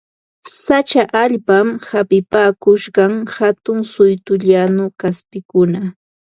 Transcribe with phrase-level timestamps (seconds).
[0.63, 5.81] Sacha allpaman hapipakusqan hatun suytu llañu kaspikuna